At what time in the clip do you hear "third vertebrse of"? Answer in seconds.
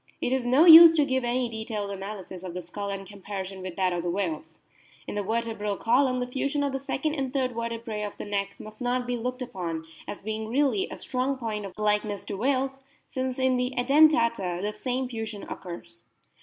7.31-8.17